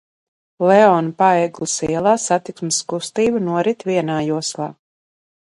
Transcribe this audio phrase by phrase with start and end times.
[0.69, 4.73] Leona Paegles ielā satiksmes kustība norit vienā joslā.